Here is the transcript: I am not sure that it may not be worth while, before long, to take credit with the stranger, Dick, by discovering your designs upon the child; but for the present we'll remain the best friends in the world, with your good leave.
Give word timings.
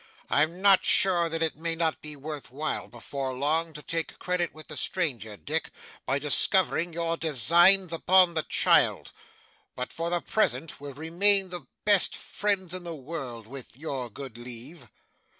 I 0.31 0.41
am 0.41 0.63
not 0.63 0.83
sure 0.83 1.29
that 1.29 1.43
it 1.43 1.55
may 1.55 1.75
not 1.75 2.01
be 2.01 2.15
worth 2.15 2.49
while, 2.51 2.87
before 2.87 3.33
long, 3.35 3.71
to 3.73 3.83
take 3.83 4.17
credit 4.17 4.51
with 4.51 4.65
the 4.65 4.75
stranger, 4.75 5.37
Dick, 5.37 5.69
by 6.07 6.17
discovering 6.17 6.91
your 6.91 7.17
designs 7.17 7.93
upon 7.93 8.33
the 8.33 8.41
child; 8.41 9.11
but 9.75 9.93
for 9.93 10.09
the 10.09 10.21
present 10.21 10.81
we'll 10.81 10.95
remain 10.95 11.51
the 11.51 11.67
best 11.85 12.15
friends 12.15 12.73
in 12.73 12.83
the 12.83 12.95
world, 12.95 13.45
with 13.45 13.77
your 13.77 14.09
good 14.09 14.39
leave. 14.39 14.89